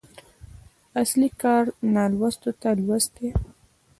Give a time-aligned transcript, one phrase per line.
[1.01, 1.63] اصلي کار
[1.93, 3.29] نالوستو ته لوست دی.